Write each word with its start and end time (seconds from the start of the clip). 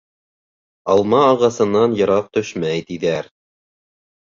Алма 0.93 1.19
ағасынан 1.25 1.95
йыраҡ 2.01 2.33
төшмәй, 2.39 2.83
тиҙәр. 2.91 3.31